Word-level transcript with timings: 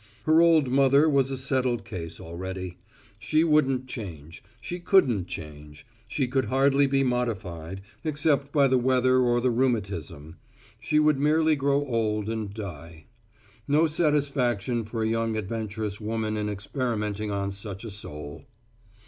Her 0.23 0.41
old 0.41 0.67
mother 0.71 1.07
was 1.07 1.29
a 1.29 1.37
settled 1.37 1.85
case 1.85 2.19
already. 2.19 2.79
She 3.19 3.43
wouldn't 3.43 3.85
change; 3.85 4.41
she 4.59 4.79
couldn't 4.79 5.27
change; 5.27 5.85
she 6.07 6.27
could 6.27 6.45
hardly 6.45 6.87
be 6.87 7.03
modified, 7.03 7.81
except 8.03 8.51
by 8.51 8.67
the 8.67 8.79
weather 8.79 9.19
or 9.19 9.39
the 9.39 9.51
rheumatism; 9.51 10.37
she 10.79 10.97
would 10.97 11.19
merely 11.19 11.55
grow 11.55 11.85
old 11.85 12.29
and 12.29 12.51
die. 12.51 13.05
No 13.67 13.85
satisfaction 13.85 14.85
for 14.85 15.03
a 15.03 15.07
young 15.07 15.37
adventurous 15.37 16.01
woman 16.01 16.35
in 16.35 16.49
experimenting 16.49 17.29
on 17.29 17.51
such 17.51 17.83
a 17.83 17.91
soul. 17.91 18.45